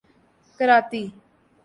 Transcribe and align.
کراتی 0.57 1.03